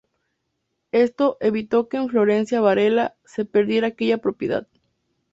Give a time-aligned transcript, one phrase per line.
[0.93, 4.67] Esto evitó que en Florencio Varela, se perdiera aquella propiedad.